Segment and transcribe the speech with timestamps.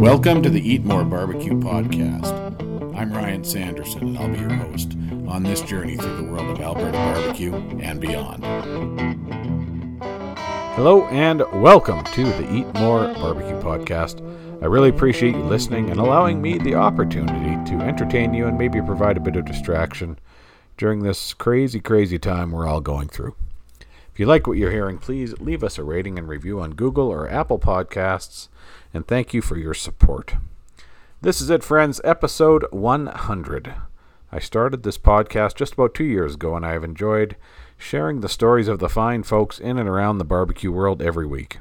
[0.00, 2.32] Welcome to the Eat More Barbecue podcast.
[2.96, 4.96] I'm Ryan Sanderson, and I'll be your host
[5.28, 8.42] on this journey through the world of Alberta barbecue and beyond.
[10.74, 14.22] Hello, and welcome to the Eat More Barbecue podcast.
[14.62, 18.80] I really appreciate you listening and allowing me the opportunity to entertain you and maybe
[18.80, 20.18] provide a bit of distraction
[20.78, 23.34] during this crazy, crazy time we're all going through.
[24.12, 27.08] If you like what you're hearing, please leave us a rating and review on Google
[27.08, 28.48] or Apple Podcasts
[28.92, 30.34] and thank you for your support.
[31.22, 33.74] This is it, friends, episode 100.
[34.32, 37.36] I started this podcast just about two years ago, and I have enjoyed
[37.76, 41.58] sharing the stories of the fine folks in and around the barbecue world every week.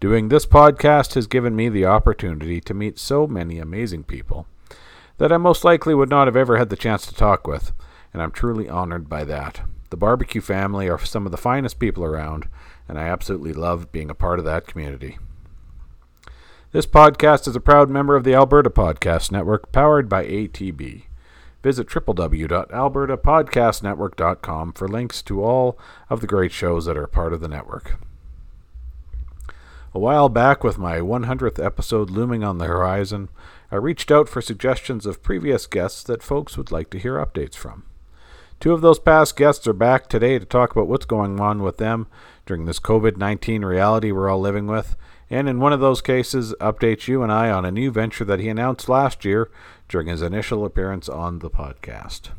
[0.00, 4.46] Doing this podcast has given me the opportunity to meet so many amazing people
[5.18, 7.72] that I most likely would not have ever had the chance to talk with,
[8.12, 9.62] and I'm truly honored by that.
[9.90, 12.46] The barbecue family are some of the finest people around,
[12.88, 15.16] and I absolutely love being a part of that community.
[16.70, 21.04] This podcast is a proud member of the Alberta Podcast Network, powered by ATB.
[21.62, 25.78] Visit www.albertapodcastnetwork.com for links to all
[26.10, 27.96] of the great shows that are part of the network.
[29.94, 33.30] A while back, with my 100th episode looming on the horizon,
[33.72, 37.54] I reached out for suggestions of previous guests that folks would like to hear updates
[37.54, 37.84] from.
[38.60, 41.76] Two of those past guests are back today to talk about what's going on with
[41.76, 42.08] them
[42.44, 44.96] during this COVID 19 reality we're all living with,
[45.30, 48.40] and in one of those cases, update you and I on a new venture that
[48.40, 49.48] he announced last year
[49.88, 52.30] during his initial appearance on the podcast.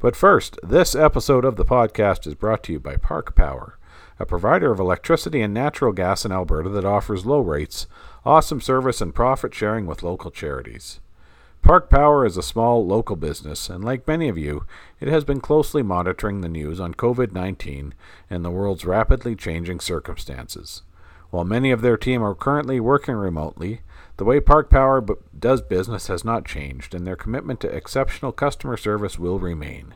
[0.00, 3.78] But first, this episode of the podcast is brought to you by Park Power,
[4.18, 7.86] a provider of electricity and natural gas in Alberta that offers low rates,
[8.24, 10.98] awesome service, and profit sharing with local charities.
[11.68, 14.64] Park Power is a small local business, and like many of you,
[15.00, 17.92] it has been closely monitoring the news on COVID 19
[18.30, 20.80] and the world's rapidly changing circumstances.
[21.28, 23.82] While many of their team are currently working remotely,
[24.16, 28.32] the way Park Power b- does business has not changed, and their commitment to exceptional
[28.32, 29.94] customer service will remain.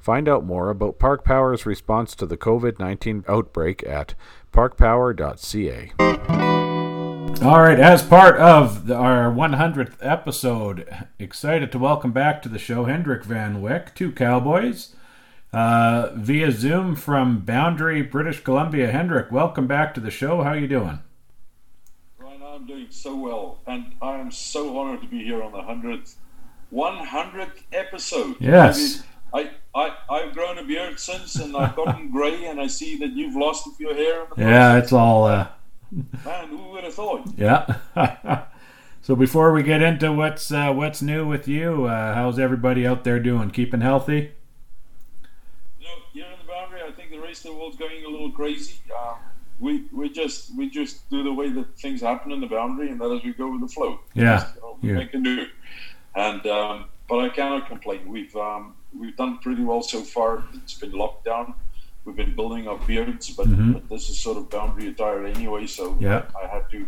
[0.00, 4.16] Find out more about Park Power's response to the COVID 19 outbreak at
[4.52, 6.47] parkpower.ca.
[7.40, 12.84] All right, as part of our 100th episode, excited to welcome back to the show
[12.86, 14.96] Hendrik Van Wyk, two cowboys
[15.52, 18.90] uh, via Zoom from Boundary, British Columbia.
[18.90, 20.42] Hendrik, welcome back to the show.
[20.42, 20.98] How are you doing?
[22.18, 25.62] Ryan, I'm doing so well, and I am so honored to be here on the
[25.62, 26.16] hundredth,
[26.70, 28.36] one hundredth episode.
[28.40, 29.04] Yes.
[29.32, 33.10] I, I, I've grown a beard since, and I've gotten grey, and I see that
[33.10, 34.26] you've lost a few hair.
[34.36, 35.26] Yeah, it's all.
[35.26, 35.48] Uh...
[35.90, 37.28] Man, who would have thought?
[37.36, 37.76] Yeah.
[39.02, 43.04] so before we get into what's uh, what's new with you, uh, how's everybody out
[43.04, 43.50] there doing?
[43.50, 44.32] Keeping healthy?
[45.80, 48.74] race the boundary, I think the rest of the world's going a little crazy.
[48.96, 49.14] Uh,
[49.60, 53.00] we we just we just do the way that things happen in the boundary, and
[53.00, 54.00] that is we go with the flow.
[54.14, 54.46] Yeah,
[54.82, 55.06] you know, yeah.
[55.06, 55.46] can do.
[56.14, 58.08] And um, but I cannot complain.
[58.08, 60.44] We've um, we've done pretty well so far.
[60.54, 61.54] It's been locked down.
[62.08, 63.72] We've been building our beards, but, mm-hmm.
[63.72, 65.66] but this is sort of boundary attire anyway.
[65.66, 66.22] So yeah.
[66.42, 66.86] I had to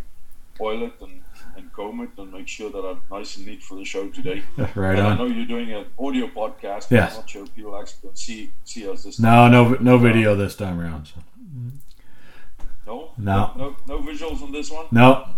[0.59, 1.23] oil it and
[1.59, 4.43] and comb it and make sure that I'm nice and neat for the show today.
[4.75, 5.13] right and on.
[5.13, 6.91] I know you're doing an audio podcast.
[6.91, 7.13] Yes.
[7.13, 9.53] I'm not sure people actually can see see us this no, time.
[9.53, 11.09] No, no, no video this time around.
[11.09, 11.21] So.
[12.87, 14.87] No, no, no, no visuals on this one.
[14.91, 15.29] No.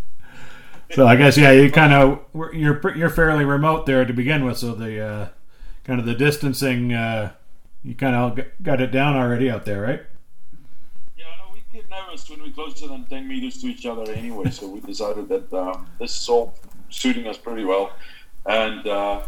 [0.90, 2.20] so I guess yeah, you kind of
[2.52, 5.28] you're you're fairly remote there to begin with, so the uh,
[5.84, 7.32] kind of the distancing uh,
[7.82, 10.02] you kind of got it down already out there, right?
[11.16, 14.50] Yeah, no, we get nervous when we're closer than 10 meters to each other anyway,
[14.50, 16.54] so we decided that um, this is all
[16.90, 17.92] suiting us pretty well.
[18.46, 19.22] And uh,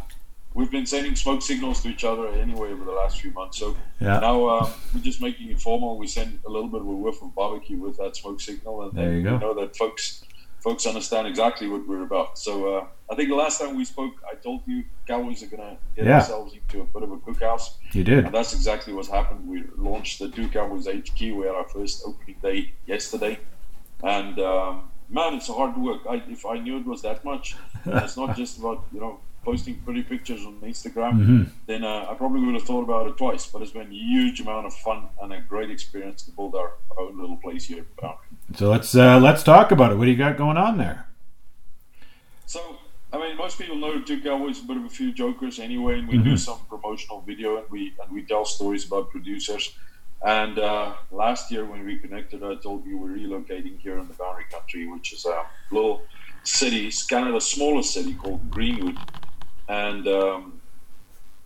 [0.55, 3.59] we've been sending smoke signals to each other anyway over the last few months.
[3.59, 4.19] So yeah.
[4.19, 5.97] now uh, we're just making it formal.
[5.97, 8.93] We send a little bit of a whiff of barbecue with that smoke signal, and,
[8.93, 9.35] there you go.
[9.35, 10.25] we know that folks
[10.61, 12.39] folks understand exactly what we're about.
[12.39, 15.63] So uh, I think the last time we spoke, I told you Cowboys are going
[15.63, 16.19] to get yeah.
[16.19, 17.75] themselves into a bit of a cookhouse.
[17.93, 18.27] You did.
[18.27, 19.49] And that's exactly what's happened.
[19.49, 21.21] We launched the Two Cowboys HQ.
[21.21, 23.39] We had our first opening day yesterday.
[24.03, 26.03] And um, man, it's hard work.
[26.09, 27.57] I, if I knew it was that much,
[27.87, 31.43] it's not just about, you know, posting pretty pictures on Instagram, mm-hmm.
[31.67, 33.47] then uh, I probably would have thought about it twice.
[33.47, 36.75] But it's been a huge amount of fun and a great experience to build our,
[36.99, 37.87] own little place here.
[38.57, 39.95] So let's uh, let's talk about it.
[39.97, 41.07] What do you got going on there?
[42.47, 42.79] So
[43.13, 46.09] I mean, most people know two cowboys a bit of a few jokers anyway, and
[46.09, 46.31] we Mm-hmm.
[46.31, 49.75] do some promotional video and we and we tell stories about producers.
[50.23, 54.15] And uh, last year when we connected, I told you we're relocating here in the
[54.15, 56.03] Boundary Country, which is a little
[56.43, 58.99] city, it's kind of a smaller city called Greenwood,
[59.71, 60.61] and um,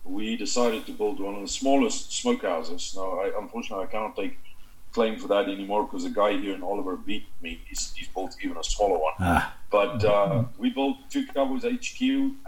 [0.05, 2.97] we decided to build one of the smallest smokehouses.
[2.97, 4.39] Now, I, unfortunately, I cannot take
[4.93, 7.61] claim for that anymore because the guy here in Oliver beat me.
[7.69, 9.13] He's, he's built even a smaller one.
[9.21, 9.55] Ah.
[9.71, 12.01] But uh, we built two Cowboys HQ,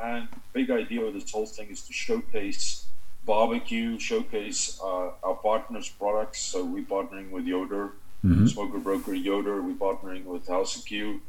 [0.03, 2.87] and big idea of this whole thing is to showcase
[3.27, 6.41] barbecue, showcase uh, our partners' products.
[6.41, 7.87] So we're partnering with Yoder,
[8.25, 8.49] Mhm.
[8.49, 9.61] Smoker Broker Yoder.
[9.61, 11.21] We're partnering with House of Q,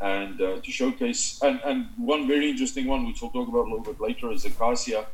[0.00, 1.40] and uh, to showcase.
[1.42, 4.44] And, and one very interesting one, which we'll talk about a little bit later, is
[4.44, 5.06] Acacia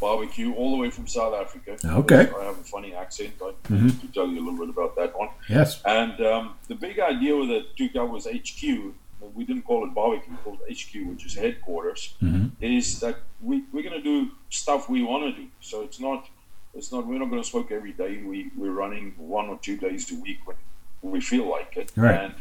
[0.00, 1.76] Barbecue, all the way from South Africa.
[1.84, 2.28] Okay.
[2.38, 3.32] I have a funny accent.
[3.40, 3.82] I Mhm.
[3.84, 5.28] need to tell you a little bit about that one.
[5.48, 5.80] Yes.
[5.84, 8.92] And um, the big idea with the two Cowboys HQ,
[9.34, 12.50] we didn't call it barbecue, we called it HQ, which is headquarters, Mhm.
[12.60, 15.48] is that we, we're going to do stuff we want to do.
[15.60, 16.28] So it's not,
[16.74, 18.22] it's not, we're not going to smoke every day.
[18.22, 20.56] We, we're running one or two days a week when
[21.02, 21.92] we feel like it.
[21.96, 22.20] Right.
[22.20, 22.34] And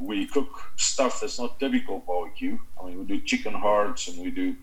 [0.00, 2.58] we cook stuff that's not typical barbecue.
[2.80, 4.56] I mean, we do chicken hearts and we do,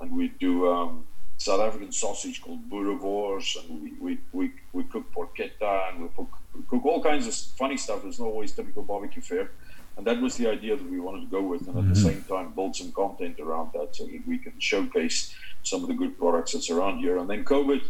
[0.00, 1.04] and we do um,
[1.38, 6.28] South African sausage called boerewors, and we, we, we, we cook porchetta and we cook,
[6.54, 9.50] we cook all kinds of funny stuff that's not always typical barbecue fare.
[9.96, 12.22] And that was the idea that we wanted to go with, and at the same
[12.24, 15.32] time build some content around that so that we can showcase
[15.62, 17.16] some of the good products that's around here.
[17.18, 17.80] And then COVID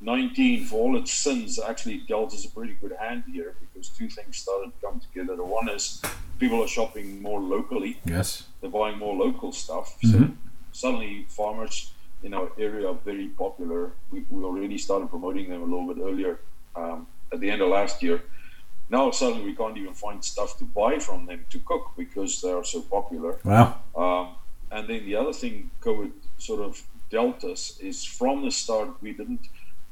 [0.00, 4.08] 19, for all its sins, actually dealt us a pretty good hand here because two
[4.08, 5.34] things started to come together.
[5.36, 6.00] The one is
[6.38, 8.44] people are shopping more locally, Yes.
[8.60, 9.96] they're buying more local stuff.
[10.02, 10.30] So
[10.72, 11.92] suddenly, farmers
[12.22, 13.92] in our area are very popular.
[14.12, 16.38] We, we already started promoting them a little bit earlier
[16.76, 18.22] um, at the end of last year.
[18.90, 22.50] Now, suddenly, we can't even find stuff to buy from them to cook because they
[22.52, 23.38] are so popular.
[23.44, 23.80] Wow.
[23.96, 24.36] Um,
[24.70, 29.12] and then the other thing COVID sort of dealt us is from the start, we
[29.12, 29.40] didn't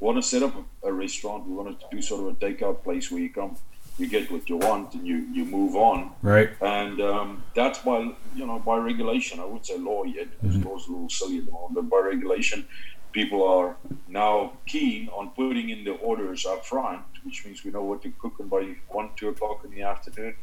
[0.01, 1.47] want to set up a, a restaurant.
[1.47, 3.57] We want to do sort of a takeout place where you come,
[3.99, 6.13] you get what you want, and you, you move on.
[6.23, 6.51] Right.
[6.61, 9.41] And um, that's by you know by regulation.
[9.41, 11.99] I would say law yet because law's a little silly at the moment, but by
[12.07, 12.67] regulation,
[13.13, 13.77] people are
[14.09, 18.11] now keen on putting in the orders up front, which means we know what to
[18.19, 20.35] cook, and by one two o'clock in the afternoon,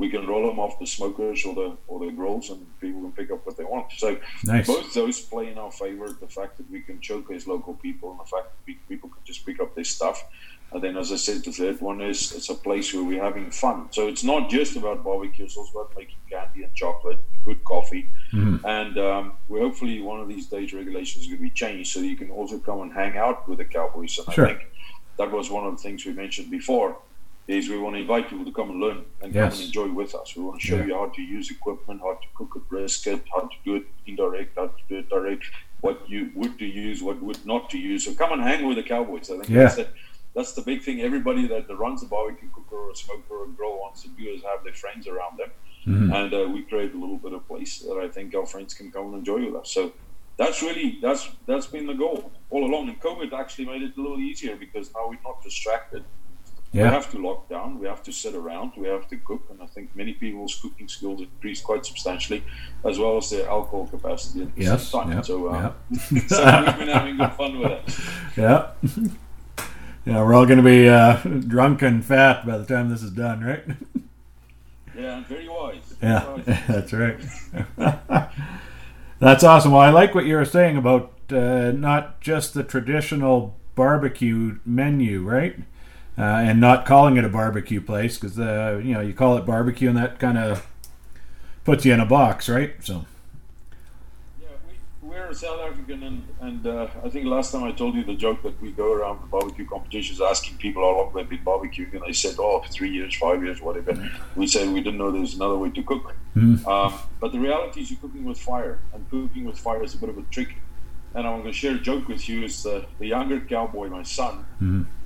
[0.00, 3.12] we can roll them off the smokers or the or the grills, and people can
[3.12, 3.86] pick up what they want.
[4.02, 4.08] So
[4.44, 4.66] Nice.
[4.66, 6.06] both those play in our favor.
[6.26, 9.22] The fact that we can showcase local people, and the fact that we, people can
[9.30, 10.18] just pick up their stuff.
[10.72, 13.50] And then, as I said, the third one is it's a place where we're having
[13.50, 13.78] fun.
[13.90, 18.04] So it's not just about barbecue; it's also about making candy and chocolate, good coffee,
[18.64, 22.00] and um, we hopefully one of these days regulations is going to be changed so
[22.00, 24.16] you can also come and hang out with the Cowboys.
[24.18, 24.46] And Sure.
[24.46, 24.62] I think
[25.18, 26.96] that was one of the things we mentioned before.
[27.48, 29.54] Is we want to invite people to come and learn and Yes.
[29.54, 30.36] come and enjoy with us.
[30.36, 30.86] We want to show Yeah.
[30.86, 34.56] you how to use equipment, how to cook a brisket, how to do it indirect,
[34.56, 35.44] how to do it direct,
[35.80, 38.04] what you would to use, what would not to use.
[38.04, 39.30] So come and hang with the Cowboys.
[39.30, 39.62] I think Yeah.
[39.64, 39.88] that's, the,
[40.34, 41.00] that's the big thing.
[41.00, 44.08] Everybody that, that runs a barbecue cooker or a smoker or a grill wants to
[44.10, 45.50] do is have their friends around them.
[45.88, 46.12] Mm-hmm.
[46.12, 48.92] And uh, we create a little bit of place that I think our friends can
[48.92, 49.70] come and enjoy with us.
[49.72, 49.92] So
[50.36, 52.88] that's really that's that's been the goal all along.
[52.90, 56.04] And COVID actually made it a little easier because now we're not distracted.
[56.72, 57.78] We have to lock down.
[57.80, 58.72] We have to sit around.
[58.76, 62.44] We have to cook, and I think many people's cooking skills increased quite substantially,
[62.84, 64.88] as well as their alcohol capacity at the Yes.
[64.88, 65.12] same time.
[65.12, 65.20] Yeah.
[65.22, 65.98] So, uh, yeah.
[66.28, 67.98] so we've been having good fun with it.
[68.36, 68.70] Yeah.
[70.06, 73.10] Yeah, we're all going to be uh, drunk and fat by the time this is
[73.10, 73.62] done, right?
[74.96, 75.82] Yeah, very wise.
[76.00, 76.44] Very Yeah, wise.
[76.66, 78.30] that's right.
[79.18, 79.72] that's awesome.
[79.72, 85.22] Well, I like what you were saying about uh, not just the traditional barbecue menu,
[85.22, 85.56] right?
[86.20, 89.46] Uh, and not calling it a barbecue place because uh, you know you call it
[89.46, 90.66] barbecue and that kind of
[91.64, 92.74] puts you in a box, right?
[92.80, 93.06] So
[94.38, 98.04] Yeah, we, we're South African, and, and uh, I think last time I told you
[98.04, 101.44] the joke that we go around the barbecue competitions asking people how long they've been
[101.44, 104.10] barbecuing, and they said, oh, three years, five years, whatever.
[104.36, 106.14] We said we didn't know there's another way to cook.
[106.66, 109.98] Um, but the reality is, you're cooking with fire, and cooking with fire is a
[109.98, 110.56] bit of a trick.
[111.14, 112.44] And I'm going to share a joke with you.
[112.44, 114.44] Is the, the younger cowboy, my son,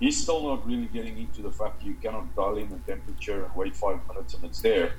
[0.01, 3.55] he's still not really getting into the fact you cannot dial in the temperature and
[3.57, 4.93] wait five minutes and it's there.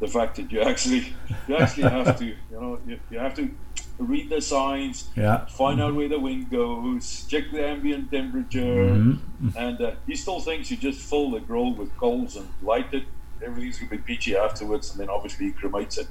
[0.00, 1.12] The fact that you actually
[1.48, 3.50] you actually have to you know you, you have to
[3.98, 9.48] read the signs, yeah, find out where the wind goes, check the ambient temperature, Mm-hmm.
[9.56, 13.04] and uh, he still thinks you just fill the grill with coals and light it.
[13.42, 16.08] Everything's gonna be peachy afterwards, and then obviously he cremates it.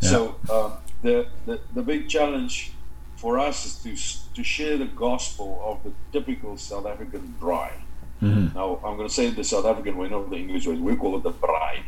[0.00, 0.72] So um,
[1.02, 2.72] the, the the big challenge
[3.16, 7.72] for us is to to share the gospel of the typical South African braai.
[8.20, 10.74] Now I'm going to say the South African way, not the English way.
[10.74, 11.82] We call it the braai,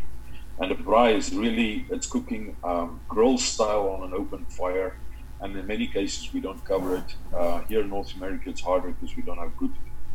[0.58, 4.96] and the braai is really it's cooking um, grill style on an open fire.
[5.40, 7.14] And in many cases, we don't cover it.
[7.32, 9.70] Uh, here in North America, it's harder because we don't have good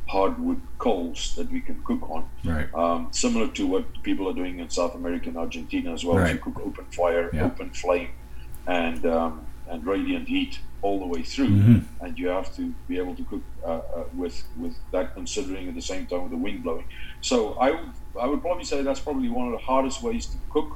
[0.10, 2.28] hardwood coals that we can cook on.
[2.44, 2.68] right.
[2.76, 6.18] Um, similar to what people are doing in South America and Argentina as well.
[6.18, 6.34] Right.
[6.34, 7.46] You cook open fire, Yeah.
[7.46, 8.10] open flame,
[8.68, 12.06] and um, and radiant heat all the way through, Mm-hmm.
[12.06, 15.76] and you have to be able to cook uh, uh, with with that considering at
[15.76, 16.86] the same time with the wind blowing.
[17.22, 17.92] So I would
[18.24, 20.70] I would probably say that's probably one of the hardest ways to cook,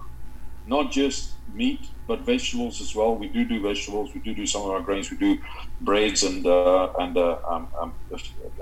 [0.65, 3.15] not just meat but vegetables as well.
[3.15, 4.13] We do do vegetables.
[4.13, 5.11] We do do some of our grains.
[5.11, 5.37] We do
[5.81, 7.93] breads and uh, and uh, um, um,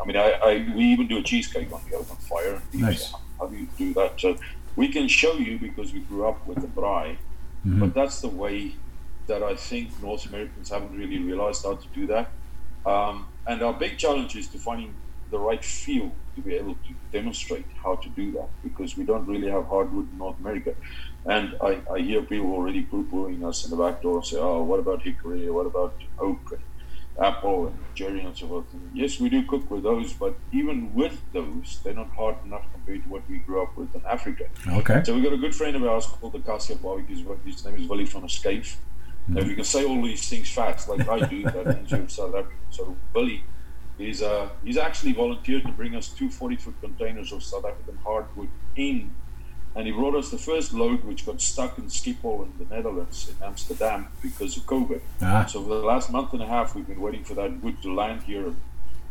[0.01, 2.59] I mean I, I we even do a cheesecake on the open fire.
[2.73, 3.13] Nice.
[3.39, 4.19] How do you do that?
[4.19, 4.35] So
[4.75, 7.17] we can show you because we grew up with the braai,
[7.63, 8.73] but that's the way
[9.27, 12.29] that I think North Americans haven't really realized how to do that.
[12.85, 14.93] Um, and our big challenge is to finding
[15.31, 19.27] the right feel to be able to demonstrate how to do that because we don't
[19.27, 20.75] really have hardwood in North America.
[21.25, 24.61] And I, I hear people already poo-pooing us in the back door and say, oh,
[24.63, 25.49] what about hickory?
[25.49, 26.61] What about oak and
[27.19, 28.65] apple and cherry and so forth?
[28.73, 32.65] And yes, we do cook with those, but even with those, they're not hard enough
[32.73, 34.45] compared to what we grew up with in Africa.
[34.67, 35.01] Okay.
[35.03, 37.25] So we've got a good friend of ours called Acacia Barbecue.
[37.45, 38.65] His name is Willie van Escape.
[39.27, 42.07] Now, if you can say all these things fast, like I do, that means you're
[42.09, 42.57] South African.
[42.69, 43.43] So Billy
[43.97, 47.97] is uh, he's actually volunteered to bring us two 40 foot containers of South African
[48.05, 49.11] hardwood in.
[49.75, 53.29] And he brought us the first load, which got stuck in Schiphol in the Netherlands,
[53.29, 55.01] in Amsterdam, because of COVID.
[55.21, 55.45] Ah.
[55.45, 57.93] So for the last month and a half, we've been waiting for that wood to
[57.93, 58.53] land here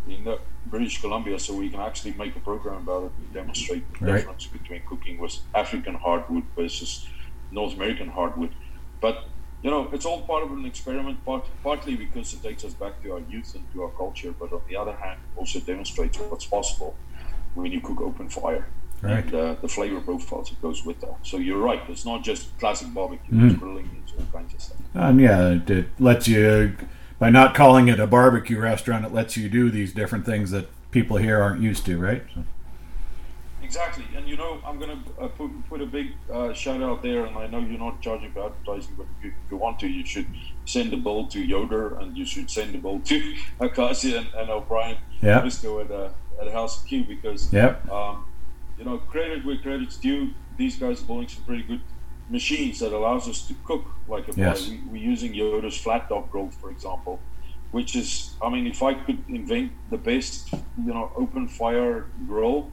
[0.07, 3.85] in uh, British Columbia, so we can actually make a program about it and demonstrate
[3.99, 4.17] the Right.
[4.17, 7.07] difference between cooking with African hardwood versus
[7.51, 8.55] North American hardwood.
[9.03, 9.25] But
[9.65, 13.03] you know, it's all part of an experiment, part, partly because it takes us back
[13.03, 16.45] to our youth and to our culture, but on the other hand, also demonstrates what's
[16.45, 16.95] possible
[17.55, 18.67] when you cook open fire
[19.03, 19.25] Right.
[19.25, 21.17] and uh, the flavor profiles that goes with that.
[21.25, 23.49] So you're right; it's not just classic barbecue; Mm-hmm.
[23.49, 24.79] it's grilling, it's all kinds of stuff.
[24.95, 26.75] And yeah, it, it lets you,
[27.19, 30.69] by not calling it a barbecue restaurant, it lets you do these different things that
[30.91, 32.23] people here aren't used to, right?
[32.35, 32.45] So,
[33.65, 37.03] Exactly, and you know, I'm going to uh, put, put a big uh, shout out
[37.03, 39.79] there, and I know you're not charging for advertising, but if you, if you want
[39.81, 40.27] to, you should
[40.67, 44.51] send the bill to Yoder, and you should send the bill to Acacia and, and
[44.51, 45.41] O'Brien Yeah.
[45.41, 47.53] Misko at, uh, at House of Q, because
[47.91, 48.25] um,
[48.79, 50.31] you know, credit where credit's due.
[50.59, 51.81] These guys are building some pretty good
[52.29, 54.69] machines that allows us to cook like a Yes.
[54.69, 57.19] we, we're using Yoder's flat top grill, for example,
[57.71, 62.71] which is, I mean, if I could invent the best, you know, open fire grill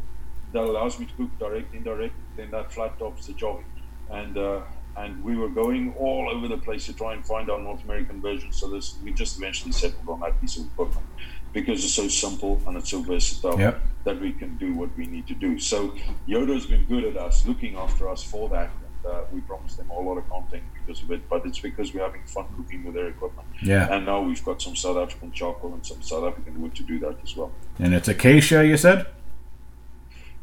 [0.53, 3.61] that allows me to cook direct, indirect, then that flat top's the job.
[4.09, 4.61] And uh,
[4.97, 8.21] and we were going all over the place to try and find our North American
[8.21, 8.51] version.
[8.51, 11.05] So this we just eventually settled on that piece of equipment
[11.53, 13.81] because it's so simple and it's so versatile Yep.
[14.05, 15.59] that we can do what we need to do.
[15.59, 18.69] So Yoder's been good at us, looking after us for that.
[19.03, 21.59] And, uh, we promised them a whole lot of content because of it, but it's
[21.59, 23.47] because we're having fun cooking with their equipment.
[23.61, 23.93] Yeah.
[23.93, 26.99] And now we've got some South African charcoal and some South African wood to do
[26.99, 27.51] that as well.
[27.79, 29.07] And it's acacia, you said?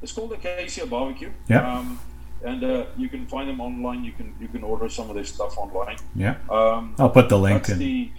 [0.03, 1.31] It's called Acacia Barbecue.
[1.49, 1.79] Yeah.
[1.79, 1.99] Um,
[2.45, 4.05] and uh, you can find them online.
[4.05, 5.97] You can you can order some of their stuff online.
[6.15, 6.37] Yeah.
[6.49, 7.79] Um, I'll put the link in.
[7.79, 8.11] the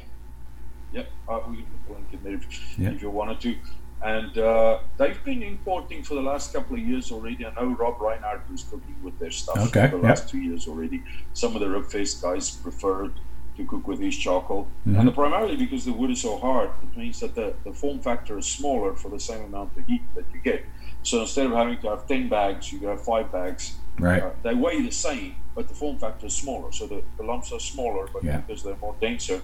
[0.91, 1.03] yeah.
[1.27, 2.89] Uh, we can put the link in there if, Yeah.
[2.91, 3.55] if you wanted to.
[4.01, 7.45] And uh, they've been importing for the last couple of years already.
[7.45, 10.09] I know Rob Reinhardt was cooking with their stuff Okay, for the yeah.
[10.09, 11.03] last two years already.
[11.33, 13.11] Some of the Ribfest guys prefer
[13.59, 14.99] to cook with his charcoal, Mm-hmm.
[14.99, 18.37] and primarily because the wood is so hard, it means that the, the form factor
[18.41, 20.61] is smaller for the same amount of heat that you get.
[21.03, 23.63] So instead of having to have 10 bags, you can have five bags.
[23.99, 24.23] Right.
[24.23, 26.71] Uh, they weigh the same, but the form factor is smaller.
[26.71, 28.37] So the, the lumps are smaller, but Yeah.
[28.41, 29.41] because they're more denser,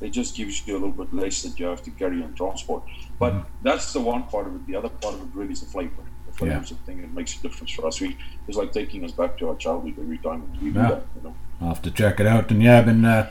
[0.00, 2.82] it just gives you a little bit less that you have to carry and transport.
[3.18, 3.48] But Mm-hmm.
[3.68, 4.66] that's the one part of it.
[4.66, 6.04] The other part of it really is the flavor.
[6.28, 8.00] The flavor is the thing that makes a difference for us.
[8.00, 10.88] We, it's like taking us back to our childhood every time we do Yeah.
[10.90, 11.02] that.
[11.16, 11.34] You know?
[11.60, 12.50] I'll have to check it out.
[12.52, 13.28] And yeah, I've been uh,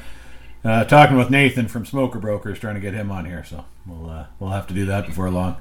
[0.64, 3.44] uh, talking with Nathan from Smoker Brokers, trying to get him on here.
[3.44, 5.58] So we'll uh, we'll have to do that before long.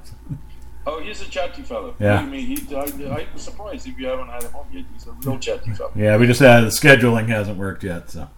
[0.85, 1.95] Oh, he's a chatty fellow.
[1.99, 2.19] Yeah.
[2.19, 4.85] I mean, he, I, I'm surprised if you haven't had him on yet.
[4.93, 5.91] He's a real chatty fellow.
[5.95, 8.09] Yeah, we just uh, the scheduling hasn't worked yet.
[8.09, 8.29] So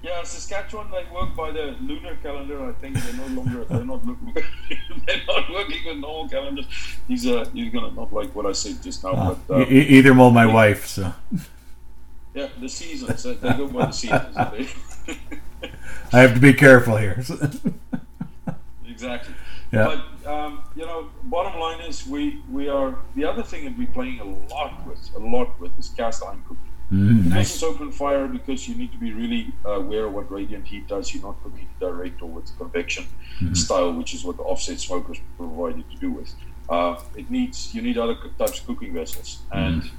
[0.00, 2.64] Yeah, Saskatchewan they work by the lunar calendar.
[2.68, 4.32] I think they're no longer they're not looking,
[5.06, 6.66] they're not working with normal calendars.
[7.08, 9.88] He's uh he's gonna not like what I said just now, uh, but uh, e-
[9.98, 10.86] either will my wife.
[10.86, 11.12] So
[12.32, 14.36] yeah, the seasons they they go by the seasons.
[16.12, 17.22] I have to be careful here.
[18.88, 19.34] exactly.
[19.72, 20.00] Yeah.
[20.24, 23.86] But um, you know, bottom line is we we are the other thing that we're
[23.88, 24.24] playing a
[24.54, 26.64] lot with a lot with is cast iron cooking.
[26.90, 27.52] Mm, nice.
[27.52, 31.12] it's open fire, because you need to be really aware of what radiant heat does.
[31.12, 33.04] You're not cooking direct or with convection
[33.40, 33.54] Mm-hmm.
[33.54, 36.34] style, which is what the offset smokers provided to do with.
[36.68, 39.96] Uh, it needs you need other types of cooking vessels, and Mm-hmm.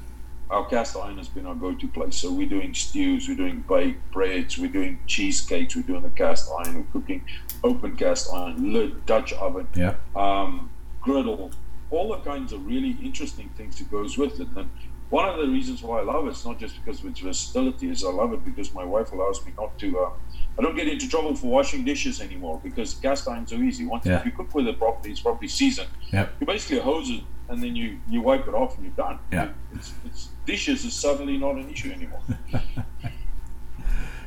[0.50, 2.16] Our cast iron has been our go-to place.
[2.16, 6.50] So we're doing stews, we're doing baked breads, we're doing cheesecakes, we're doing the cast
[6.64, 7.24] iron, we're cooking
[7.62, 9.94] open cast iron, lid, Dutch oven, Yeah.
[10.16, 11.52] um, griddle,
[11.90, 14.48] all the kinds of really interesting things that goes with it.
[14.56, 14.68] And
[15.10, 17.88] one of the reasons why I love it is not just because of its versatility,
[17.90, 19.98] is I love it because my wife allows me not to.
[20.00, 20.10] Uh,
[20.58, 23.86] I don't get into trouble for washing dishes anymore because cast iron's so easy.
[23.86, 24.18] Once Yeah.
[24.18, 25.88] if you cook with it properly, it's properly seasoned.
[26.12, 26.34] Yep.
[26.40, 29.18] You basically hose it and then you, you wipe it off and you're done.
[29.32, 29.48] Yeah.
[29.74, 32.22] It's, it's, dishes is suddenly not an issue anymore.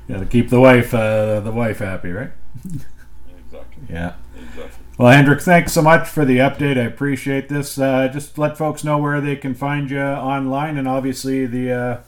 [0.07, 2.31] Got to keep the wife uh, the wife happy, right?
[2.65, 3.83] exactly.
[3.89, 4.15] Yeah.
[4.37, 4.85] Exactly.
[4.97, 6.77] Well, Hendrik, thanks so much for the update.
[6.77, 7.79] I appreciate this.
[7.79, 12.01] Uh, just let folks know where they can find you online, and obviously the uh,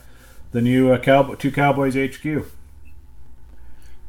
[0.52, 2.46] the new uh, Cowboy, Two Cowboys HQ.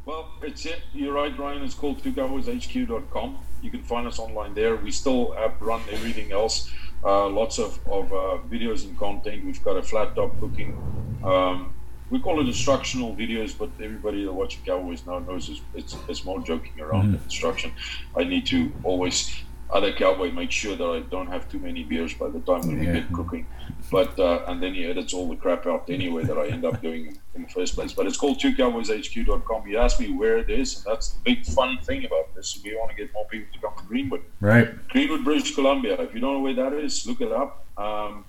[0.06, 0.82] Well, it's it.
[0.94, 1.64] You're right, Ryan.
[1.64, 3.38] It's called twocowboyshq.com.
[3.62, 4.76] You can find us online there.
[4.76, 6.72] We still run everything else.
[7.04, 9.46] Uh, lots of, of uh, videos and content.
[9.46, 10.76] We've got a flat top cooking.
[11.24, 11.74] Um,
[12.10, 16.26] we call it instructional videos, but everybody that watches Cowboys now knows it's, it's, it's
[16.26, 17.72] more joking around than instruction.
[18.16, 22.14] I need to always, other cowboy, make sure that I don't have too many beers
[22.14, 23.46] by the time when we get cooking.
[23.92, 26.82] But uh, and then he edits all the crap out anyway that I end up
[26.82, 27.94] doing in the first place.
[27.94, 29.68] But it's called twocowboyshq.com.
[29.68, 32.60] You asked me where it is, and that's the big fun thing about this.
[32.64, 34.24] We want to get more people to come to Greenwood.
[34.40, 34.88] Right.
[34.88, 36.00] Greenwood, British Columbia.
[36.02, 37.66] If you don't know where that is, look it up.
[37.78, 38.24] Um,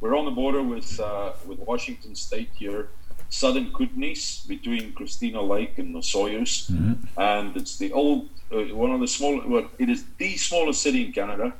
[0.00, 2.90] we're on the border with uh, with Washington State here,
[3.30, 6.54] southern Kootenays, between Christina Lake and Osoyoos,
[7.16, 9.42] and it's the old uh, one of the small.
[9.44, 11.54] Well, it is the smallest city in Canada,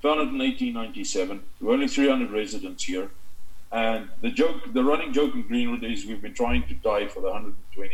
[0.00, 1.42] founded in 1897.
[1.60, 3.10] We're only 300 residents here,
[3.70, 7.20] and the joke, the running joke in Greenwood is we've been trying to die for
[7.20, 7.92] the 120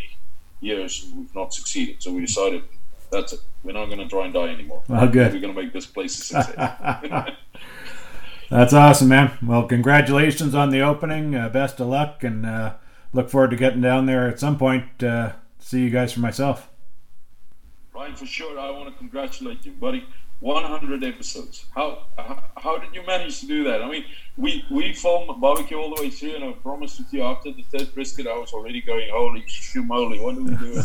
[0.61, 2.01] years and we've not succeeded.
[2.01, 2.63] So we decided
[3.13, 3.41] that's it.
[3.63, 4.83] We're not going to try and die anymore.
[4.89, 5.33] Well, good.
[5.33, 7.31] We're going to make this place a success.
[8.51, 9.39] That's awesome, man.
[9.43, 11.35] Well, congratulations on the opening.
[11.35, 12.75] Uh, best of luck, and uh,
[13.15, 15.03] look forward to getting down there at some point.
[15.03, 16.69] Uh, see you guys for myself.
[17.95, 20.07] Ryan, for sure, I want to congratulate you, buddy.
[20.43, 21.65] 100 episodes.
[21.75, 23.81] How, how how did you manage to do that?
[23.83, 24.05] I mean,
[24.37, 27.63] we we filmed barbecue all the way through, and I promised with you after the
[27.63, 30.83] third brisket, I was already going, holy shumoli, what do we do?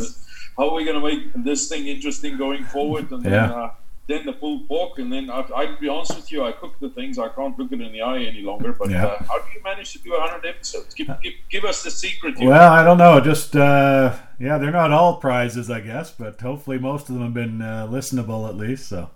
[0.58, 3.12] How are we going to make this thing interesting going forward?
[3.12, 3.70] And then, uh,
[4.08, 6.90] then the pulled pork, and then I, I'd be honest with you, I cook the
[6.90, 7.20] things.
[7.20, 8.74] I can't look it in the eye any longer.
[8.74, 9.06] But Yeah.
[9.06, 10.94] uh, how do you manage to do 100 episodes?
[10.96, 12.38] Give, give, give us the secret.
[12.40, 12.50] here.
[12.50, 13.20] Well, I don't know.
[13.20, 17.34] Just uh, yeah, they're not all prizes, I guess, but hopefully most of them have
[17.34, 18.88] been uh, listenable at least.
[18.88, 19.10] So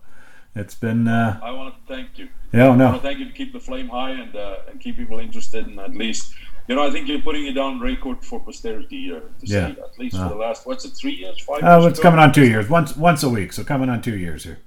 [0.56, 2.28] it's been uh, I want to thank you.
[2.52, 4.58] yeah, oh, I no, want to thank you to keep the flame high and uh,
[4.70, 6.34] and keep people interested and at least
[6.68, 9.74] you know I think you're putting it down record for posterity here to Yeah.
[9.74, 10.28] see at least Wow.
[10.28, 12.10] for the last what's it three years five oh, years Oh it's ago?
[12.10, 13.54] coming on two years, once once a week.
[13.54, 14.60] So coming on two years here.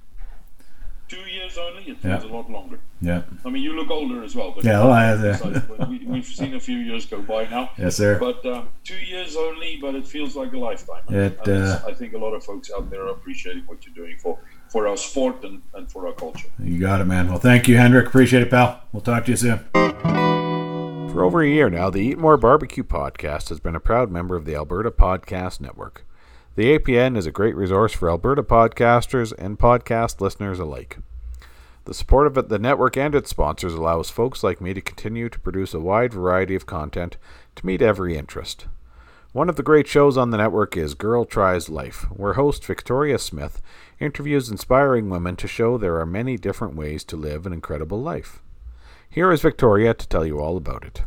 [1.07, 2.29] two years only it feels Yeah.
[2.31, 5.61] a lot longer Yeah, I mean you look older as well but Yeah, well, I-
[5.69, 8.17] but we, we've seen a few years go by now yes, sir.
[8.17, 11.87] but um, two years only but it feels like a lifetime It, and it's- uh,
[11.91, 14.39] I think a lot of folks out there are appreciating what you're doing for
[14.75, 17.29] for our sport and, and for our culture You got it, man.
[17.29, 18.07] Well, thank you, Hendrik.
[18.07, 18.81] Appreciate it, pal.
[18.91, 19.59] We'll talk to you soon.
[19.71, 24.35] For over a year now, the Eat More Barbecue podcast has been a proud member
[24.35, 26.05] of the Alberta Podcast Network.
[26.57, 30.97] The APN is a great resource for Alberta podcasters and podcast listeners alike.
[31.85, 35.29] The support of it, the network and its sponsors allows folks like me to continue
[35.29, 37.15] to produce a wide variety of content
[37.55, 38.65] to meet every interest.
[39.35, 43.19] One of the great shows on the network is Girl Tries Life, where host Victoria
[43.19, 43.61] Smith
[43.99, 48.41] interviews inspiring women to show there are many different ways to live an incredible life.
[49.09, 51.03] Here is Victoria to tell you all about it.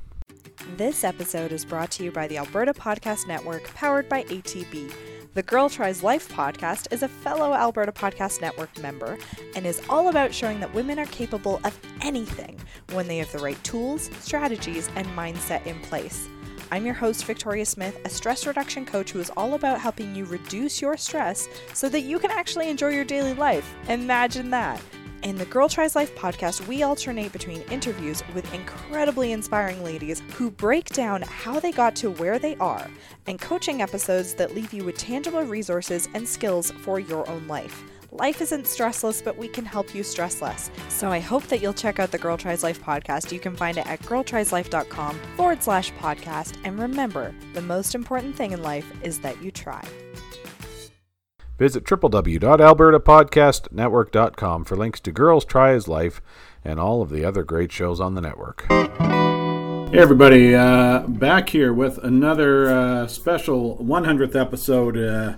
[0.76, 4.92] This episode is brought to you by the Alberta Podcast Network, powered by ATB.
[5.32, 9.16] The Girl Tries Life podcast is a fellow Alberta Podcast Network member
[9.56, 12.60] and is all about showing that women are capable of anything
[12.92, 16.28] when they have the right tools, strategies, and mindset in place.
[16.70, 20.26] I'm your host, Victoria Smith, a stress reduction coach who is all about helping you
[20.26, 23.74] reduce your stress so that you can actually enjoy your daily life.
[23.88, 24.80] Imagine that!
[25.22, 30.50] In the Girl Tries Life podcast, we alternate between interviews with incredibly inspiring ladies who
[30.50, 32.88] break down how they got to where they are,
[33.26, 37.82] and coaching episodes that leave you with tangible resources and skills for your own life.
[38.10, 40.70] Life isn't stressless, but we can help you stress less.
[40.88, 43.30] So I hope that you'll check out the Girl Tries Life podcast.
[43.32, 46.56] You can find it at girltrieslife.com forward slash podcast.
[46.64, 49.84] And remember, the most important thing in life is that you try.
[51.58, 56.22] Visit www.albertapodcastnetwork.com for links to Girl Tries Life
[56.64, 58.64] and all of the other great shows on the network.
[58.70, 58.88] Hey,
[59.98, 60.54] everybody.
[60.54, 64.96] Uh, back here with another uh, special 100th episode.
[64.96, 65.34] Uh,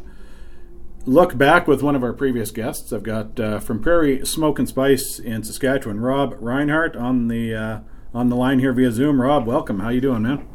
[1.07, 2.93] look back with one of our previous guests.
[2.93, 7.81] I've got uh, from Prairie Smoke and Spice in Saskatchewan, Rob Reinhardt on the uh,
[8.13, 9.21] on the line here via Zoom.
[9.21, 9.81] Rob, welcome.
[9.81, 10.47] How you doing, man?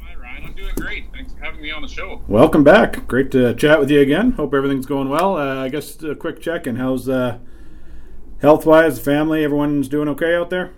[0.00, 0.44] Hi, Ryan.
[0.46, 1.04] I'm doing great.
[1.12, 2.22] Thanks for having me on the show.
[2.28, 3.06] Welcome back.
[3.06, 4.32] Great to chat with you again.
[4.32, 5.36] Hope everything's going well.
[5.36, 6.76] Uh, I guess a quick check in.
[6.76, 7.38] How's uh,
[8.40, 10.72] health wise, family, everyone's doing okay out there?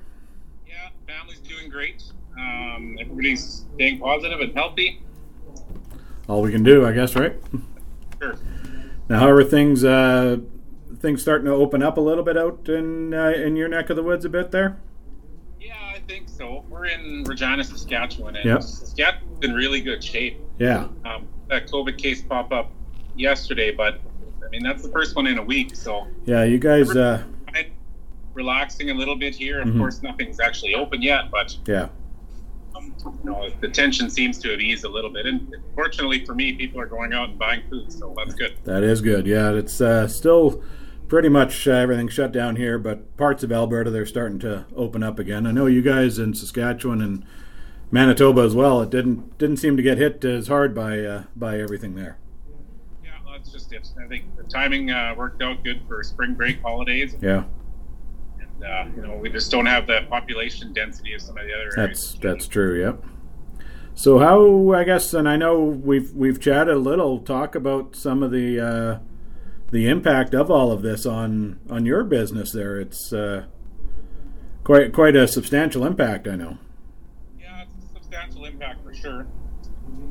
[0.67, 2.03] Yeah, family's doing great.
[2.39, 5.01] Um, Um, everybody's staying positive and healthy.
[6.29, 7.37] All we can do, I guess, right?
[8.21, 8.35] Sure.
[9.09, 9.85] Now, how are things?
[9.85, 10.39] Uh,
[11.01, 13.97] things starting to open up a little bit out in uh, in your neck of
[13.97, 14.79] the woods a bit there.
[15.61, 16.65] Yeah, I think so.
[16.69, 18.63] We're in Regina, Saskatchewan, and Yep.
[18.63, 20.41] Saskatchewan's in really good shape.
[20.59, 22.71] Yeah, Um, that COVID case pop up
[23.17, 24.01] yesterday, but
[24.45, 26.45] I mean that's the first one in a week, so yeah.
[26.45, 27.23] You guys, uh,
[28.35, 29.61] relaxing a little bit here.
[29.61, 29.79] Of Mhm.
[29.79, 31.89] course, nothing's actually open yet, but yeah,
[33.07, 35.27] um, you know the tension seems to have eased a little bit.
[35.27, 38.57] And fortunately for me, people are going out and buying food, so that's good.
[38.65, 39.27] that is good.
[39.27, 40.63] Yeah, it's uh, still
[41.09, 45.03] pretty much uh, everything shut down here, but parts of Alberta they're starting to open
[45.03, 45.47] up again.
[45.47, 47.25] I know you guys in Saskatchewan and
[47.91, 48.81] Manitoba as well.
[48.83, 52.19] It didn't didn't seem to get hit as hard by uh, by everything there.
[53.05, 53.89] Yeah, that's just it.
[54.03, 57.45] I think the timing uh, worked out good for spring break holidays, Yeah,
[58.63, 61.73] uh, you know we just don't have the population density of some of the other
[61.75, 62.19] that's areas.
[62.21, 62.81] that's true.
[62.81, 63.05] Yep.
[63.95, 67.21] So how I guess, and I know we've we've chatted a little.
[67.21, 68.99] Talk about some of the uh,
[69.71, 72.53] the impact of all of this on on your business.
[72.53, 73.45] There, it's uh,
[74.65, 76.27] quite quite a substantial impact.
[76.27, 76.59] I know.
[77.39, 79.27] Yeah, it's a substantial impact for sure.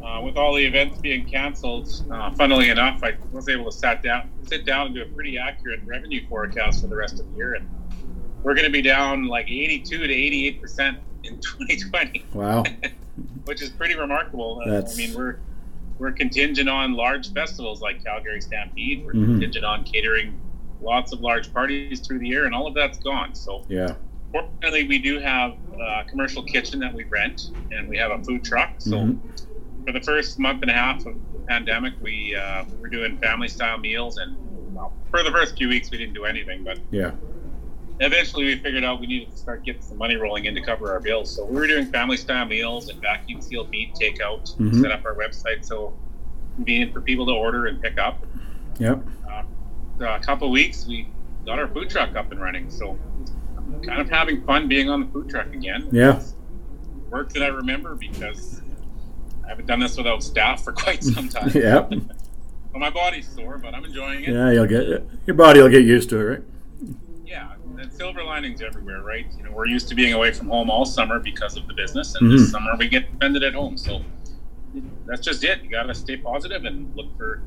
[0.01, 4.01] Uh, with all the events being canceled, uh, funnily enough, I was able to sat
[4.01, 7.35] down, sit down and do a pretty accurate revenue forecast for the rest of the
[7.35, 7.67] year, and
[8.43, 12.63] we're going to be down like 82 to 88 percent in 2020, Wow.
[13.45, 14.61] which is pretty remarkable.
[14.65, 15.37] Uh, That's- I mean, we're
[15.99, 19.05] we're contingent on large festivals like Calgary Stampede.
[19.05, 19.25] We're Mhm.
[19.25, 20.33] contingent on catering
[20.81, 23.33] lots of large parties through the year, and all of that's gone.
[23.35, 23.95] So Yeah.
[24.31, 28.43] Fortunately, we do have a commercial kitchen that we rent, and we have a food
[28.43, 28.71] truck.
[28.79, 29.19] So, Mhm.
[29.85, 33.47] for the first month and a half of the pandemic, we uh, were doing family
[33.47, 34.35] style meals, and
[34.75, 36.63] well, for the first few weeks, we didn't do anything.
[36.63, 37.11] But Yeah.
[37.99, 40.91] Eventually, we figured out we needed to start getting some money rolling in to cover
[40.91, 41.33] our bills.
[41.35, 44.55] So, we were doing family style meals and vacuum sealed meat takeout.
[44.57, 44.81] Mhm.
[44.81, 45.93] Set up our website so
[46.55, 48.25] convenient for people to order and pick up.
[48.79, 49.03] Yep.
[49.99, 51.07] a couple weeks, we
[51.45, 52.69] got our food truck up and running.
[52.69, 52.97] So,
[53.57, 55.87] I'm kind of having fun being on the food truck again.
[55.91, 56.21] Yeah.
[57.09, 58.61] work that I remember because
[59.45, 61.49] I haven't done this without staff for quite some time.
[61.53, 61.91] Yep.
[61.91, 64.29] Well, my body's sore, but I'm enjoying it.
[64.29, 64.49] Yeah.
[64.51, 65.07] You'll get it.
[65.27, 66.43] your body will get used to it, right?
[68.03, 69.25] Silver linings everywhere, right?
[69.37, 72.15] You know, we're used to being away from home all summer because of the business,
[72.15, 72.37] and Mhm.
[72.37, 73.77] this summer we get spend at home.
[73.77, 74.01] So
[75.05, 75.63] that's just it.
[75.63, 77.41] You gotta stay positive and look for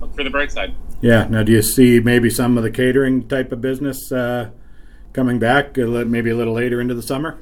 [0.00, 0.72] look for the bright side.
[1.02, 1.26] Yeah.
[1.28, 4.48] Now, do you see maybe some of the catering type of business uh,
[5.12, 5.76] coming back?
[5.76, 7.36] Maybe a little later into the summer.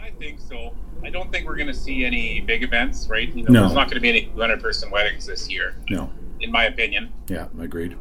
[0.00, 0.74] I think so.
[1.04, 3.32] I don't think we're going to see any big events, right?
[3.32, 3.60] You know, No.
[3.60, 6.10] there's not going to be any 200 person weddings this year, No.
[6.40, 7.10] in my opinion.
[7.28, 7.46] Yeah.
[7.60, 7.94] Agreed.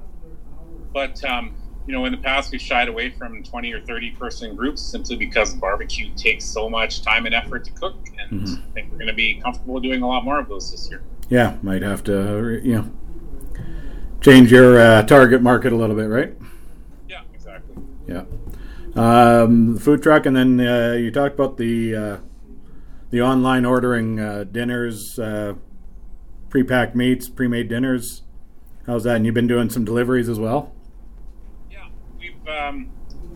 [0.94, 1.54] But um,
[1.88, 5.16] you know, in the past, we've shied away from 20 or 30 person groups simply
[5.16, 8.58] because barbecue takes so much time and effort to cook, and Mhm.
[8.58, 11.02] I think we're going to be comfortable doing a lot more of those this year.
[11.30, 11.56] Yeah.
[11.62, 12.86] Might have to, you know,
[14.20, 16.36] change your uh, target market a little bit, right?
[17.08, 17.82] Yeah, exactly.
[18.06, 18.24] Yeah.
[18.96, 22.18] Um, the food truck, and then uh, you talked about the uh,
[23.12, 25.54] the online ordering uh, dinners, uh,
[26.50, 28.24] pre-packed meats, pre-made dinners.
[28.88, 29.16] How's that?
[29.18, 30.74] And you've been doing some deliveries as well.
[32.48, 32.90] Yeah, we've um,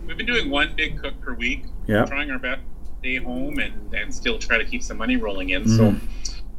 [0.07, 1.65] we've been doing one big cook per week.
[1.87, 2.05] Yeah.
[2.05, 5.49] trying our best to stay home and, and still try to keep some money rolling
[5.49, 5.63] in.
[5.63, 5.77] Mhm.
[5.77, 5.95] So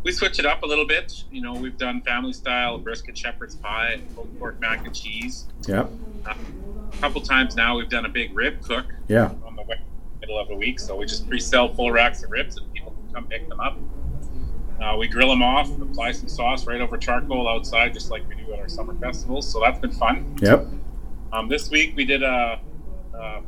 [0.02, 1.24] we switch it up a little bit.
[1.30, 5.46] You know, we've done family style brisket shepherd's pie, pulled pork mac and cheese.
[5.68, 5.88] Yep.
[6.26, 6.34] Uh,
[6.92, 9.30] a couple times now we've done a big rib cook Yeah.
[9.46, 9.64] on the
[10.20, 10.80] middle of the week.
[10.80, 13.78] So we just pre-sell full racks of ribs and people can come pick them up.
[14.82, 18.34] Uh, we grill them off, apply some sauce right over charcoal outside, just like we
[18.34, 19.50] do at our summer festivals.
[19.50, 20.36] So that's been fun.
[20.42, 20.66] Yep.
[21.32, 22.60] Um, this week we did a,
[23.14, 23.40] a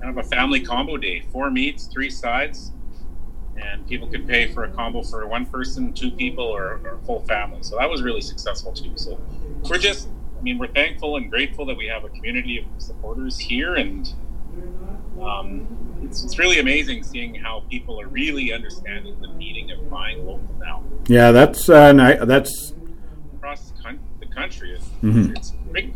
[0.00, 2.72] kind of a family combo day: four meats, three sides,
[3.56, 7.06] and people could pay for a combo for one person, two people, or, or a
[7.06, 7.58] full family.
[7.62, 8.92] So that was really successful too.
[8.96, 9.20] So
[9.68, 13.38] we're just, I mean, we're thankful and grateful that we have a community of supporters
[13.38, 14.12] here, and
[15.22, 15.66] um,
[16.02, 20.56] it's, it's really amazing seeing how people are really understanding the meaning of buying local
[20.60, 21.30] now Yeah.
[21.32, 21.92] That's uh,
[22.24, 22.72] that's
[23.36, 24.74] across the, coun- the country.
[24.74, 25.36] It's, Mhm.
[25.36, 25.94] it's great.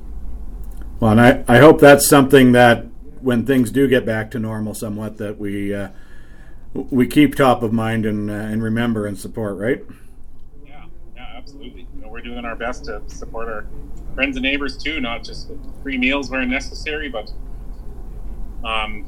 [1.03, 2.87] Well, and I, I hope that's something that
[3.21, 5.88] when things do get back to normal, somewhat, that we uh,
[6.75, 9.57] we keep top of mind and uh, and remember and support.
[9.57, 9.85] Right.
[10.65, 10.85] Yeah,
[11.17, 11.88] yeah, absolutely.
[11.97, 13.67] You know, we're doing our best to support our
[14.15, 15.51] friends and neighbors too, not just
[15.83, 17.33] free meals where necessary, but
[18.65, 19.05] um,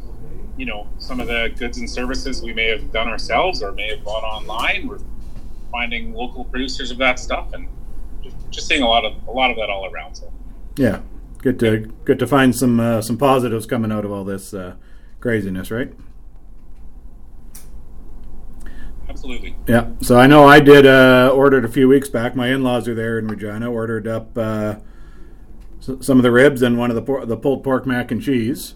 [0.57, 3.90] you know, some of the goods and services we may have done ourselves or may
[3.90, 4.88] have bought online.
[4.88, 4.98] We're
[5.70, 7.68] finding local producers of that stuff and
[8.20, 10.16] just, just seeing a lot of a lot of that all around.
[10.16, 10.33] So
[10.76, 10.98] Yeah.
[11.44, 14.76] Good to good to find some uh, some positives coming out of all this uh,
[15.20, 15.92] craziness, right?
[19.11, 19.54] Absolutely.
[19.68, 19.90] Yeah.
[20.00, 22.35] So I know I did uh, ordered a few weeks back.
[22.35, 23.70] My in-laws are there in Regina.
[23.70, 24.76] Ordered up uh,
[25.80, 28.22] s- some of the ribs and one of the por- the pulled pork mac and
[28.22, 28.74] cheese.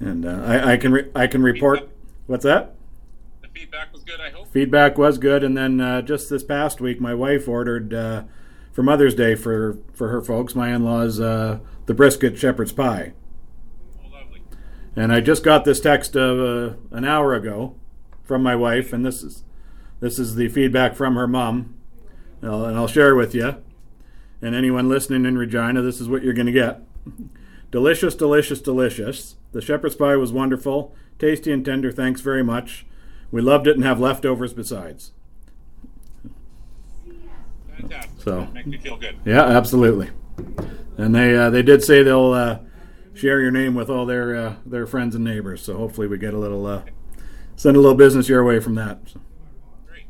[0.00, 1.88] And uh, I, I can re- I can report.
[2.26, 2.74] What's that?
[3.40, 4.20] The feedback was good.
[4.20, 4.48] I hope.
[4.52, 5.42] Feedback was good.
[5.42, 8.24] And then uh, just this past week, my wife ordered uh,
[8.80, 13.12] for Mother's Day for for her folks, my in-laws, uh, the brisket shepherd's pie.
[14.02, 14.22] Oh.
[14.96, 17.74] And I just got this text uh, an hour ago
[18.24, 19.44] from my wife, and this is
[20.00, 21.74] this is the feedback from her mom,
[22.40, 23.56] and I'll, and I'll share with you.
[24.40, 26.80] And anyone listening in Regina, this is what you're going to get:
[27.70, 29.36] delicious, delicious, delicious.
[29.52, 31.92] The shepherd's pie was wonderful, tasty and tender.
[31.92, 32.86] Thanks very much.
[33.30, 35.12] We loved it and have leftovers besides.
[37.90, 38.22] Fantastic.
[38.22, 39.16] So- makes me feel good.
[39.24, 40.10] Yeah, absolutely.
[40.96, 42.58] And they uh, they did say they'll uh,
[43.14, 45.62] share your name with all their uh, their friends and neighbors.
[45.62, 46.82] So hopefully we get a little uh,
[47.56, 48.98] send a little business your way from that.
[49.06, 49.20] So,
[49.88, 50.04] Great.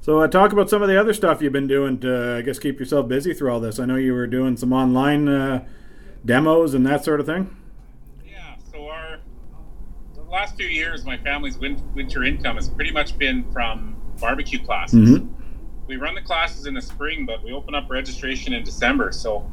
[0.00, 2.58] so uh, talk about some of the other stuff you've been doing to I guess
[2.58, 3.78] keep yourself busy through all this.
[3.78, 5.64] I know you were doing some online uh,
[6.24, 7.54] demos and that sort of thing.
[8.26, 8.56] Yeah.
[8.72, 9.18] So our
[10.14, 15.10] the last few years, my family's winter income has pretty much been from barbecue classes.
[15.18, 15.28] Mhm.
[15.86, 19.12] We run the classes in the spring, but we open up registration in December.
[19.12, 19.50] So,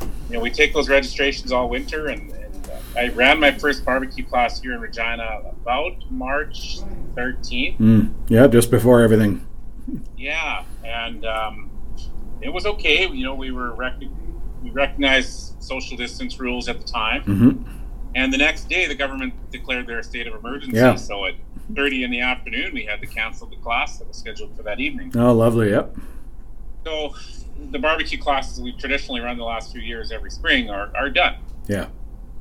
[0.00, 3.84] you know, we take those registrations all winter, and, and uh, I ran my first
[3.84, 6.78] barbecue class here in Regina about March
[7.14, 7.78] 13th.
[7.78, 8.14] Mm.
[8.28, 9.46] Yeah, just before everything.
[10.16, 11.70] Yeah, and um,
[12.40, 13.06] it was okay.
[13.06, 14.00] You know, we were rec-
[14.62, 17.70] we recognized social distance rules at the time, hmm
[18.16, 20.76] and the next day the government declared their state of emergency.
[20.76, 20.94] Yeah.
[20.94, 21.34] So at
[21.74, 24.80] 30 in the afternoon, we had to cancel the class that was scheduled for that
[24.80, 25.12] evening.
[25.16, 25.70] Oh, lovely.
[25.70, 25.96] Yep.
[26.84, 27.14] So
[27.70, 31.36] the barbecue classes we've traditionally run the last few years every spring are, are done.
[31.66, 31.86] Yeah.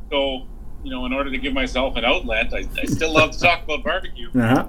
[0.09, 0.43] So,
[0.83, 3.63] you know, in order to give myself an outlet, I, I still love to talk
[3.63, 4.29] about barbecue.
[4.35, 4.67] Uh huh.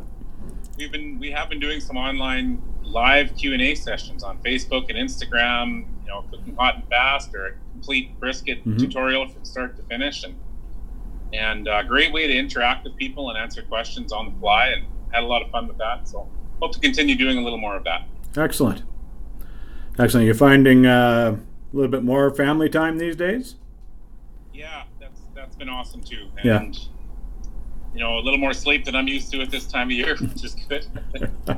[0.78, 4.88] we've been we have been doing some online live Q and A sessions on Facebook
[4.90, 5.86] and Instagram.
[6.02, 8.78] You know, cooking hot and fast or a complete brisket Mhm.
[8.78, 10.34] tutorial from start to finish, and
[11.34, 14.86] and a great way to interact with people and answer questions on the fly, and
[15.12, 16.08] had a lot of fun with that.
[16.08, 16.28] So
[16.60, 18.06] hope to continue doing a little more of that.
[18.36, 18.82] Excellent.
[19.98, 20.26] Excellent.
[20.26, 23.56] You're finding uh, a little bit more family time these days.
[24.52, 26.28] Yeah, that's that's been awesome too.
[26.42, 26.58] Yeah.
[26.58, 26.78] And
[27.94, 30.16] you know, a little more sleep than I'm used to at this time of year,
[30.20, 30.86] which is good.
[31.44, 31.56] That's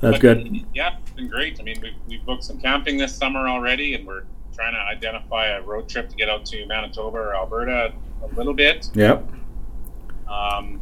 [0.00, 0.64] But, good.
[0.72, 1.58] Yeah, it's been great.
[1.58, 4.22] I mean, we've, we've booked some camping this summer already, and we're
[4.54, 8.54] trying to identify a road trip to get out to Manitoba or Alberta a little
[8.54, 8.88] bit.
[8.94, 9.28] Yep.
[10.28, 10.80] Um,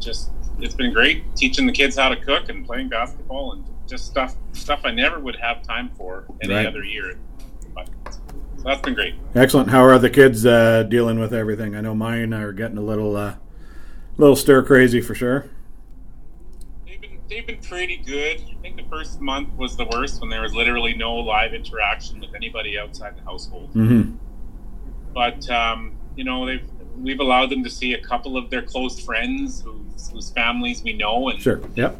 [0.00, 4.06] just it's been great teaching the kids how to cook and playing basketball and just
[4.06, 6.66] stuff stuff I never would have time for any Right.
[6.66, 7.16] other year.
[7.74, 9.14] But, so that's been great.
[9.34, 9.70] Excellent.
[9.70, 11.74] How are the kids uh, dealing with everything?
[11.74, 13.34] I know mine are getting a little, uh,
[14.18, 15.46] little stir crazy for sure.
[16.86, 18.42] They've been they've been pretty good.
[18.50, 22.20] I think the first month was the worst when there was literally no live interaction
[22.20, 23.72] with anybody outside the household.
[23.74, 24.12] Mm-hmm.
[25.14, 26.66] but um, you know they've
[26.98, 30.92] we've allowed them to see a couple of their close friends whose, whose families we
[30.92, 31.60] know and Sure.
[31.76, 31.96] Yep.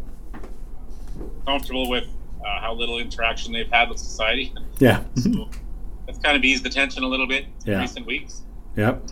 [1.47, 2.05] comfortable with
[2.45, 4.53] uh, how little interaction they've had with society.
[4.79, 5.05] Yeah.
[5.17, 5.49] so
[6.07, 7.81] that's kind of eased the tension a little bit in Yeah.
[7.81, 8.43] recent weeks.
[8.77, 9.03] yep.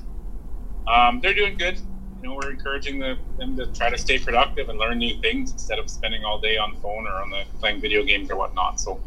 [0.87, 1.79] Um, they're doing good.
[2.23, 5.53] You know, we're encouraging the, them to try to stay productive and learn new things
[5.53, 8.37] instead of spending all day on the phone or on the playing video games or
[8.37, 8.81] whatnot.
[8.81, 8.99] So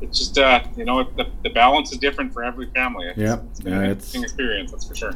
[0.00, 3.06] it's just uh, you know the, the balance is different for every family.
[3.08, 3.40] It's, Yeah.
[3.50, 5.12] it's Yeah, an it's- experience, that's for sure.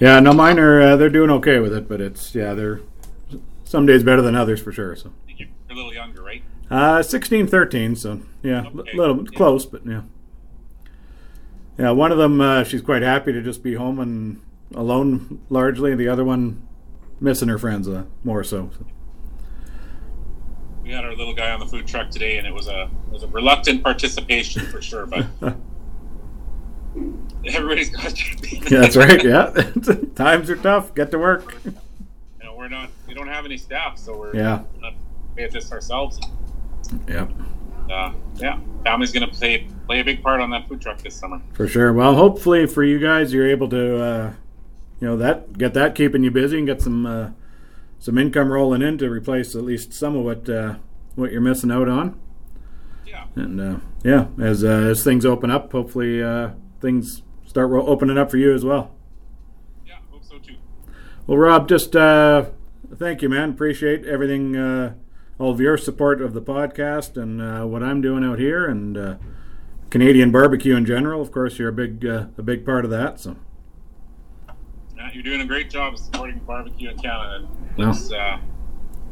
[0.00, 0.20] Yeah.
[0.20, 0.80] No, mine are.
[0.80, 2.54] Uh, they're doing okay with it, but it's yeah.
[2.54, 2.80] They're
[3.64, 4.96] some days better than others for sure.
[4.96, 5.12] So.
[5.28, 6.42] You're a little younger, right?
[6.70, 8.96] Uh, 16, 13, so yeah, a Okay.
[8.96, 9.36] little Yeah.
[9.36, 10.02] close, but yeah.
[11.78, 14.40] Yeah, one of them, uh, she's quite happy to just be home and
[14.74, 15.94] alone largely.
[15.94, 16.60] The other one,
[17.20, 18.70] missing her friends uh, more so.
[20.88, 23.12] We had our little guy on the food truck today, and it was a it
[23.12, 25.04] was a reluctant participation for sure.
[25.04, 25.26] But
[27.44, 28.36] everybody's got to.
[28.40, 29.22] Be Yeah, that's right.
[29.22, 29.50] Yeah,
[30.14, 30.94] times are tough.
[30.94, 31.54] Get to work.
[31.66, 31.72] You
[32.42, 34.62] know, we're not we don't have any staff, so we're Yeah.
[35.36, 36.18] pay at this ourselves.
[37.06, 37.26] Yeah,
[37.90, 41.38] Uh, yeah, family's gonna play play a big part on that food truck this summer.
[41.52, 41.92] for sure.
[41.92, 44.32] Well, hopefully for you guys, you're able to, uh,
[45.00, 47.28] you know, that get that keeping you busy and get some uh,
[47.98, 50.76] some income rolling in to replace at least some of what uh,
[51.14, 52.18] what you're missing out on.
[53.06, 57.86] Yeah, And uh, yeah, as uh, as things open up, hopefully uh, things start ro-
[57.86, 58.94] opening up for you as well.
[59.86, 60.56] yeah, hope so too.
[61.26, 62.46] Well, Rob, just uh,
[62.94, 63.50] thank you, man.
[63.50, 64.94] Appreciate everything, uh,
[65.38, 68.96] all of your support of the podcast and uh, what I'm doing out here, and
[68.96, 69.14] uh,
[69.90, 71.20] Canadian barbecue in general.
[71.22, 73.18] Of course, you're a big uh, a big part of that.
[73.20, 73.36] So
[75.12, 77.48] You're doing a great job of supporting barbecue in Canada.
[77.76, 77.96] Well.
[78.14, 78.38] Uh,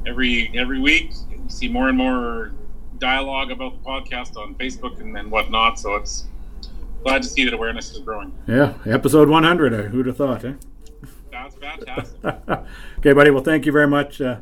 [0.07, 2.53] every every week you see more and more
[2.99, 5.79] dialogue about the podcast on Facebook and, and whatnot.
[5.79, 6.27] So it's
[7.03, 8.33] glad to see that awareness is growing.
[8.47, 9.75] Yeah, episode 100.
[9.75, 10.53] Uh, who'd have thought, eh?
[11.31, 12.25] That's fantastic.
[12.99, 13.31] okay, buddy.
[13.31, 14.21] Well, thank you very much.
[14.21, 14.39] Uh,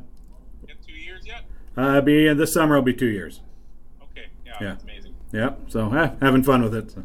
[0.86, 1.44] two years yet?
[1.76, 3.40] uh, be this summer will be two years.
[4.02, 4.68] Okay, yeah, Yeah.
[4.68, 5.14] that's amazing.
[5.32, 6.90] Yeah, so eh, having fun with it.
[6.92, 7.02] So.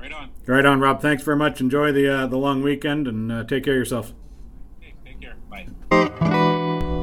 [0.00, 0.30] Right on.
[0.48, 1.02] Right on, Rob.
[1.02, 1.60] Thanks very much.
[1.60, 4.14] Enjoy the uh, the long weekend and uh, take care of yourself.
[4.78, 5.36] Okay, take care.
[5.50, 5.66] Bye.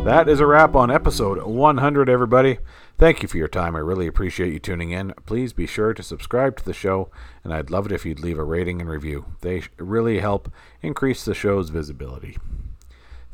[0.03, 2.57] That is a wrap on episode 100, everybody.
[2.97, 3.75] Thank you for your time.
[3.75, 5.13] I really appreciate you tuning in.
[5.27, 7.11] Please be sure to subscribe to the show,
[7.43, 9.25] and I'd love it if you'd leave a rating and review.
[9.41, 12.37] They really help increase the show's visibility.